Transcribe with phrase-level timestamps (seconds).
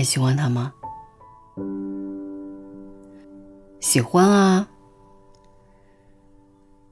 [0.00, 0.72] 还喜欢他吗？
[3.80, 4.66] 喜欢啊。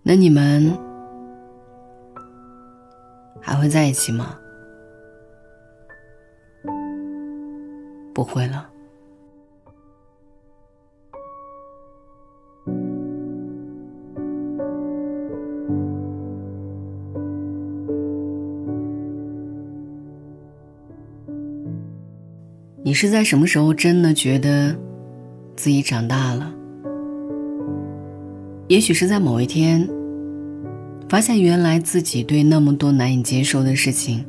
[0.03, 0.77] 那你们
[3.41, 4.39] 还会在一起吗？
[8.13, 8.68] 不会了。
[22.89, 24.75] 你是在什么时候真的觉得
[25.55, 26.51] 自己长大了？
[28.67, 29.87] 也许是在某一天，
[31.07, 34.25] 发现原来自己对那么多难以接受的事情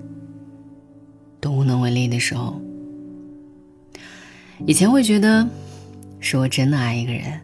[1.40, 2.59] 都无能为力的时候。
[4.66, 5.48] 以前会觉得，
[6.20, 7.40] 是我真的爱一个人，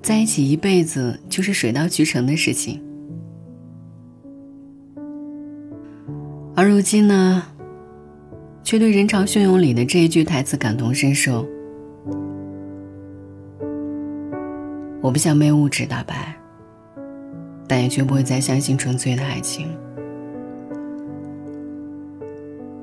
[0.00, 2.80] 在一起一辈子就是水到渠成的事情。
[6.56, 7.42] 而如今呢？
[8.72, 11.46] 却对人潮汹涌里的这一句台词感同身受。
[15.02, 16.34] 我不想被物质打败，
[17.68, 19.68] 但也绝不会再相信纯粹的爱情。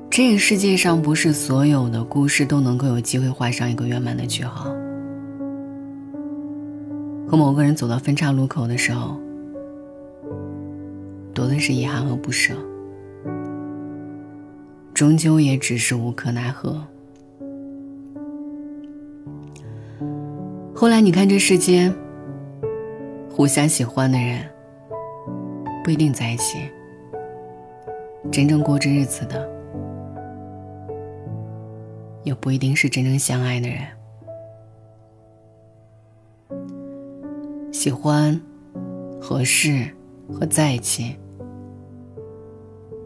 [0.08, 4.72] 这个世界上不是所有的故事都能够有机会画上一个圆满的句号。
[7.26, 9.16] 和某个人走到分岔路口的时候，
[11.34, 12.54] 多的是遗憾和不舍。
[15.00, 16.86] 终究也只是无可奈何。
[20.74, 21.90] 后来你看，这世间，
[23.30, 24.46] 互相喜欢的人
[25.82, 26.58] 不一定在一起，
[28.30, 29.48] 真正过着日子的，
[32.22, 33.78] 也不一定是真正相爱的人。
[37.72, 38.38] 喜欢、
[39.18, 39.88] 合适
[40.30, 41.16] 和在一起。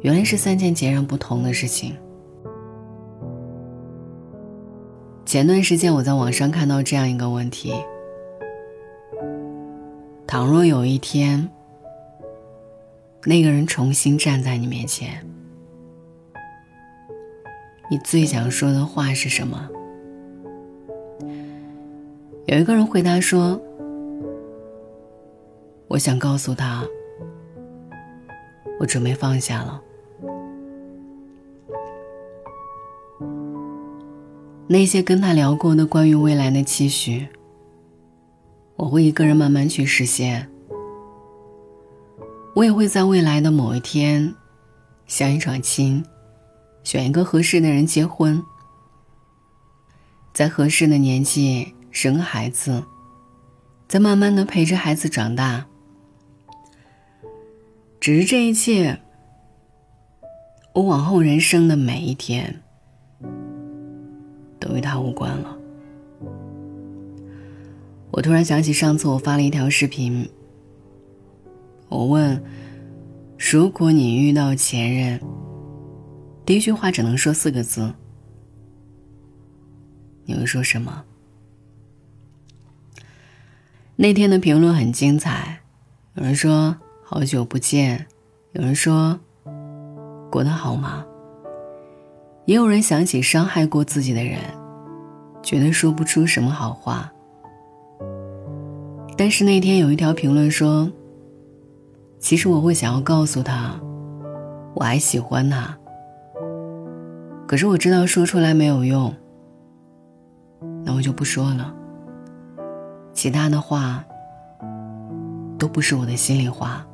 [0.05, 1.97] 原来是三件截然不同的事情。
[5.25, 7.73] 前段时间我在网上看到这样一个问题：
[10.27, 11.49] 倘若有一天，
[13.25, 15.27] 那个人重新站在你面前，
[17.91, 19.71] 你最想说的话是什么？
[22.45, 23.59] 有一个人回答说
[25.89, 26.85] ：“我想告诉他，
[28.79, 29.81] 我准备放下了。”
[34.67, 37.29] 那些跟他聊过的关于未来的期许，
[38.77, 40.51] 我会一个人慢慢去实现。
[42.55, 44.35] 我也会在未来的某一天，
[45.07, 46.03] 相一场亲，
[46.83, 48.43] 选一个合适的人结婚，
[50.33, 52.85] 在合适的年纪生个孩子，
[53.87, 55.67] 再慢慢的陪着孩子长大。
[58.01, 59.01] 只是这一切，
[60.73, 62.64] 我往后人生的每一天。
[64.65, 65.59] 都与他无关了。
[68.11, 70.27] 我突然想起上次我发了一条视频，
[71.89, 72.43] 我问：
[73.39, 75.21] 如果你遇到前任，
[76.47, 77.93] 第一句话只能说四个字，
[80.25, 81.05] 你会说什么？
[83.97, 85.61] 那天的评论很精彩，
[86.15, 88.07] 有人说好久不见，
[88.53, 89.19] 有人说
[90.31, 91.05] 过得好吗？
[92.47, 94.39] 也有人想起伤害过自己的人，
[95.43, 97.11] 觉得说不出什么好话。
[99.17, 100.91] 但是那天有一条评论说
[102.21, 103.81] ：“其实我会想要告诉他，
[104.75, 105.75] 我还喜欢他。
[107.47, 109.15] 可是我知道说出来没有用，
[110.85, 111.75] 那我就不说了。
[113.15, 114.05] 其他的话
[115.59, 116.87] 都不是我的心里话。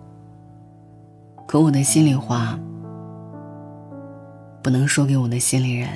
[1.48, 2.56] 可我的心里话。”
[4.62, 5.88] 不能说给我的心里人，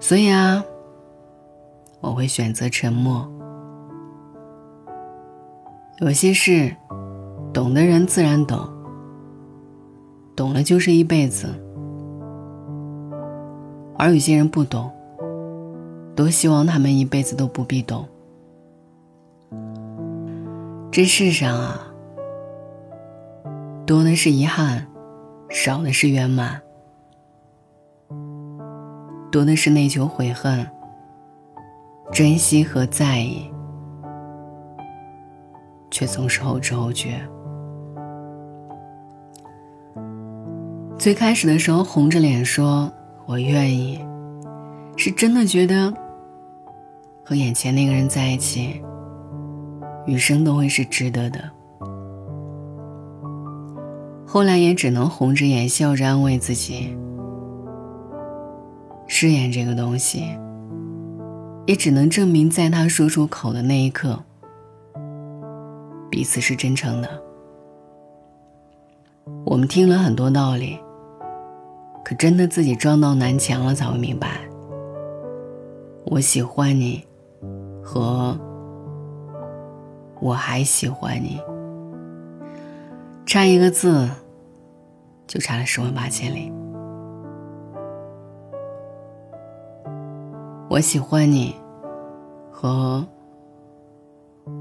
[0.00, 0.64] 所以啊，
[2.00, 3.30] 我会选择沉默。
[6.00, 6.74] 有些事，
[7.52, 8.68] 懂的人自然懂，
[10.34, 11.46] 懂了就是一辈子；
[13.96, 14.90] 而有些人不懂，
[16.16, 18.08] 多希望他们一辈子都不必懂。
[20.90, 21.86] 这世上啊，
[23.86, 24.84] 多的是遗憾。
[25.54, 26.60] 少的是圆满，
[29.30, 30.66] 多的是内疚悔恨，
[32.10, 33.48] 珍惜和在意，
[35.92, 37.20] 却总是后知后觉。
[40.98, 42.92] 最开始的时候，红着脸说
[43.24, 44.04] “我愿意”，
[44.98, 45.94] 是真的觉得
[47.24, 48.82] 和眼前那个人在一起，
[50.04, 51.48] 余生都会是值得的。
[54.34, 56.92] 后来也只能红着眼笑着安慰自己：
[59.06, 60.24] 誓言这个东西，
[61.66, 64.18] 也只能证明在他说出口的那一刻，
[66.10, 67.08] 彼此是真诚的。
[69.44, 70.80] 我们听了很多道理，
[72.04, 74.40] 可真的自己撞到南墙了才会明白，
[76.06, 77.04] 我喜欢你，
[77.84, 78.36] 和
[80.20, 81.38] 我还喜欢你，
[83.24, 84.08] 差一个字，
[85.26, 86.52] 就差了十万八千里。
[90.70, 91.54] 我喜欢你，
[92.50, 93.06] 和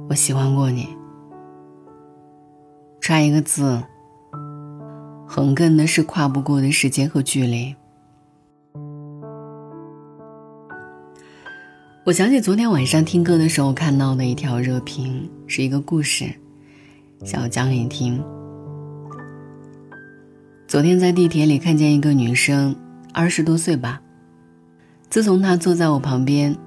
[0.09, 0.87] 我喜欢过你，
[3.01, 3.81] 差一个字，
[5.25, 7.75] 横亘的是跨不过的时间和距离。
[12.05, 16.25] 我想起昨天晚上听歌的时候看到的一条热评，是一个故事，
[17.23, 18.23] 想要讲给你听。
[20.73, 22.75] 昨天在地铁里看见一个女生，
[23.13, 24.01] 二十多岁吧。
[25.07, 26.57] 自从她坐在我旁边，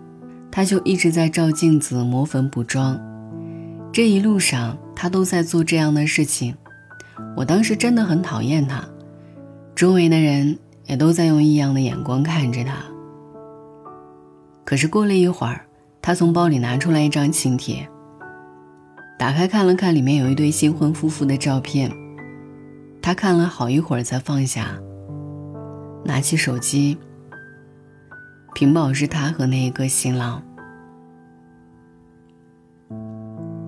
[0.48, 2.96] 她就一直在照镜子、抹粉、补妆。
[3.92, 6.54] 这一路上，她都在做这样的事情。
[7.36, 8.84] 我当时真的很讨厌她，
[9.74, 12.76] 周围的人也都在用异样的眼光看着她。
[14.64, 15.66] 可是过了一会儿，
[16.00, 17.88] 他从包里拿出来一张请帖，
[19.18, 21.90] 打开看了看，里面有一对新婚夫妇的照片。
[23.06, 24.66] 他看了好一会儿才放下，
[26.04, 26.98] 拿起手机。
[28.52, 30.42] 屏保是他和那一个新郎。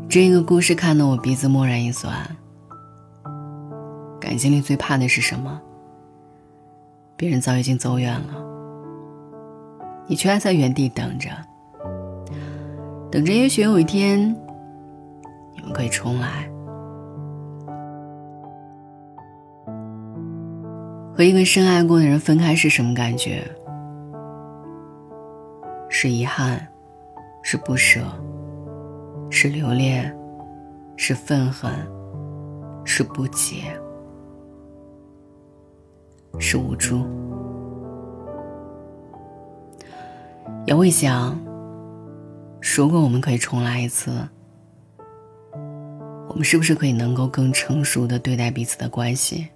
[0.08, 2.12] 这个故事看得我鼻子蓦然一酸。
[4.20, 5.62] 感情里最怕的是什么？
[7.16, 8.34] 别人早已经走远了，
[10.08, 11.30] 你却还在原地等着，
[13.08, 14.34] 等着，也许有一天，
[15.54, 16.50] 你们可以重来。
[21.18, 23.42] 和一个深爱过的人分开是什么感觉？
[25.88, 26.64] 是遗憾，
[27.42, 28.00] 是不舍，
[29.28, 30.16] 是留恋，
[30.96, 31.72] 是愤恨，
[32.84, 33.76] 是不解，
[36.38, 37.04] 是无助。
[40.66, 41.36] 也会想，
[42.76, 44.12] 如果我们可以重来一次，
[46.28, 49.48] 我们是不是可以能够更成熟的对待彼此的关系？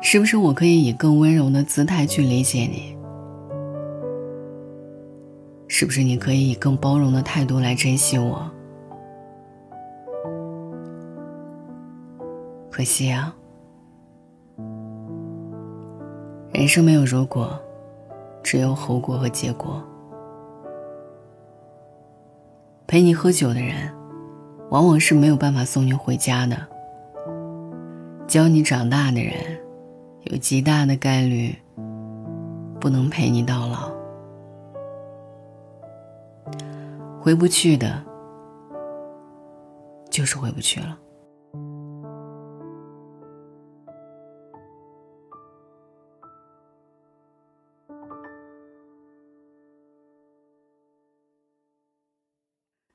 [0.00, 2.96] 是不是我可以以更温柔的姿态去理解你？
[5.66, 8.50] 是不是你可以以更包容的态度来珍惜我？
[12.70, 13.34] 可惜啊，
[16.52, 17.60] 人生没有如果，
[18.42, 19.82] 只有后果和结果。
[22.86, 23.92] 陪你喝酒的人，
[24.70, 26.56] 往往是没有办法送你回家的；
[28.26, 29.34] 教你长大的人，
[30.30, 31.56] 有极大的概率
[32.78, 33.90] 不能陪你到老。
[37.18, 38.04] 回不去的，
[40.10, 40.98] 就是回不去了。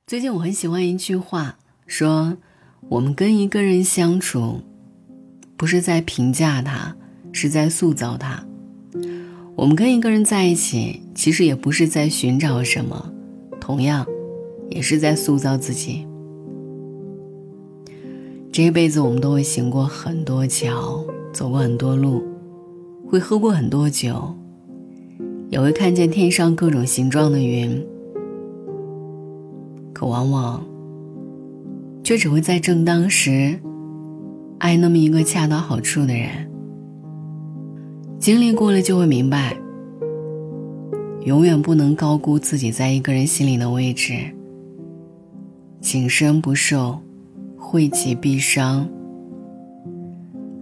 [0.06, 1.58] 最近我很喜欢一句话，
[1.88, 2.36] 说
[2.88, 4.60] ：“我们跟一个人相处，
[5.56, 6.96] 不是在评价他，
[7.34, 8.42] 是在塑造他。
[9.54, 13.12] 我们跟一个人在一起，其实也不是在寻找什么，
[13.60, 14.06] 同样。”
[14.70, 16.06] 也是在塑造自己。
[18.50, 22.24] 这一辈子，我们都会行过很多桥，走过很多路，
[23.06, 24.34] 会喝过很多酒，
[25.50, 27.86] 也会看见天上各种形状的云。
[29.92, 30.64] 可往往，
[32.02, 33.60] 却只会在正当时，
[34.58, 36.50] 爱那么一个恰到好处的人。
[38.18, 39.56] 经历过了，就会明白，
[41.24, 44.14] 永远不能高估自己在一个人心里的位置。
[45.80, 46.98] 情深不寿，
[47.58, 48.88] 惠己必伤。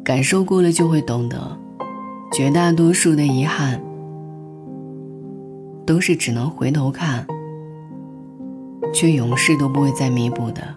[0.03, 1.57] 感受过了就会懂得，
[2.33, 3.81] 绝大多数的遗憾，
[5.87, 7.25] 都是只能回头看，
[8.93, 10.75] 却永世都不会再弥补的。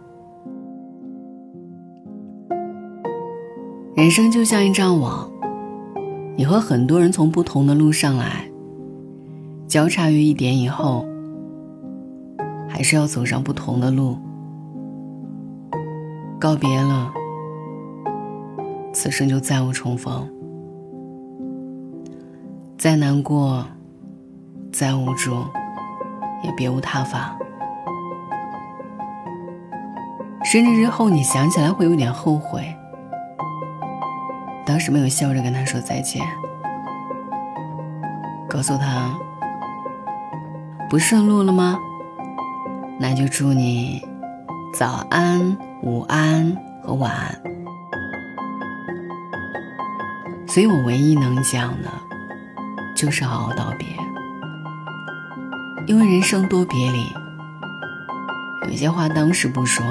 [3.95, 5.27] 人生就像一张网，
[6.37, 8.45] 你和很多人从不同的路上来，
[9.67, 11.05] 交叉于一点以后，
[12.67, 14.17] 还是要走上不同的路。
[16.37, 17.11] 告别了，
[18.91, 20.29] 此生就再无重逢。
[22.77, 23.65] 再难过，
[24.71, 25.31] 再无助，
[26.43, 27.37] 也别无他法。
[30.43, 32.61] 甚至日后你想起来会有点后悔，
[34.75, 36.21] 当时没有笑着跟他说再见。
[38.49, 39.17] 告诉他
[40.91, 41.79] ：“不顺路了吗？
[42.99, 44.05] 那就祝你
[44.73, 46.53] 早安、午安
[46.83, 47.41] 和晚安。”
[50.45, 51.89] 所以我唯一能讲的，
[52.93, 53.87] 就是好好道别，
[55.87, 57.13] 因为人生多别离，
[58.69, 59.85] 有些话当时不说，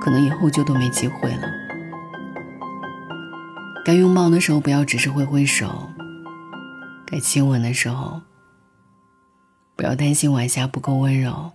[0.00, 1.58] 可能以后就都没机会了。
[3.90, 5.66] 该拥抱的时候，不要只是挥挥手；
[7.04, 8.20] 该亲吻的时候，
[9.74, 11.50] 不要担心晚霞不够温柔。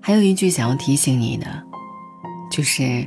[0.00, 1.62] 还有一句想要提醒你的，
[2.50, 3.06] 就是。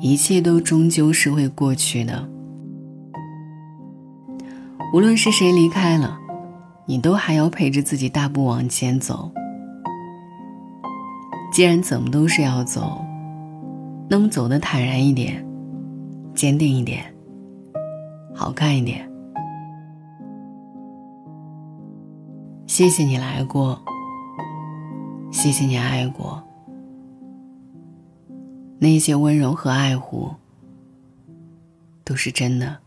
[0.00, 2.28] 一切都终究是会过去的，
[4.92, 6.18] 无论是谁离开了，
[6.84, 9.30] 你都还要陪着自己大步往前走。
[11.52, 13.03] 既然怎么都是要走，
[14.08, 15.44] 那么走的坦然一点，
[16.34, 17.14] 坚定一点，
[18.34, 19.10] 好看一点。
[22.66, 23.80] 谢谢你来过，
[25.32, 26.42] 谢谢你爱过。
[28.78, 30.34] 那些温柔和爱护，
[32.04, 32.78] 都是真的，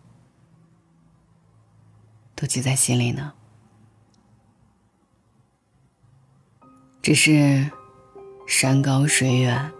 [2.36, 3.34] 都记在心里呢。
[7.02, 7.72] 只是
[8.46, 9.72] 山高水远，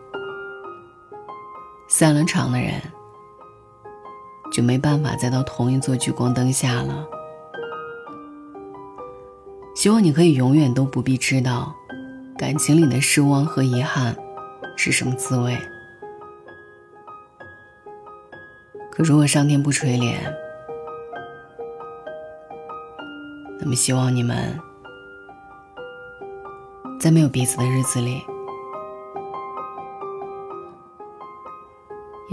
[1.88, 2.74] 散了场的人，
[4.52, 7.08] 就没办法再到同一座聚光灯下了。
[9.76, 11.74] 希望你可以永远都不必知道，
[12.38, 14.16] 感情里的失望和遗憾
[14.76, 15.58] 是什么滋味。
[18.92, 20.16] 可如果上天不垂怜，
[23.60, 24.60] 那么希望你们
[27.00, 28.24] 在没有彼此的日子里，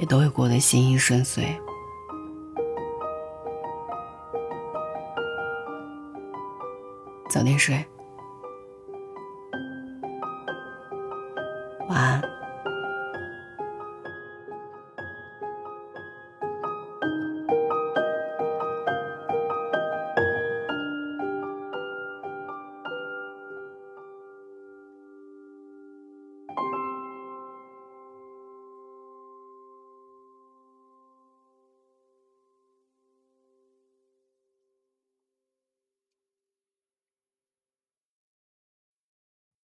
[0.05, 1.45] 都会过得心意顺遂。
[7.31, 7.85] 早点睡。